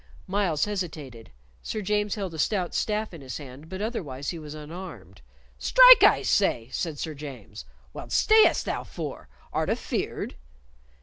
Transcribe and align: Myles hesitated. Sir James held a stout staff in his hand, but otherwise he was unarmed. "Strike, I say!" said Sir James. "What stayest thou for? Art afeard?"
Myles 0.25 0.65
hesitated. 0.65 1.29
Sir 1.61 1.83
James 1.83 2.15
held 2.15 2.33
a 2.33 2.39
stout 2.39 2.73
staff 2.73 3.13
in 3.13 3.21
his 3.21 3.37
hand, 3.37 3.69
but 3.69 3.83
otherwise 3.83 4.29
he 4.29 4.39
was 4.39 4.55
unarmed. 4.55 5.21
"Strike, 5.59 6.01
I 6.01 6.23
say!" 6.23 6.69
said 6.71 6.97
Sir 6.97 7.13
James. 7.13 7.65
"What 7.91 8.11
stayest 8.11 8.65
thou 8.65 8.83
for? 8.83 9.29
Art 9.53 9.69
afeard?" 9.69 10.37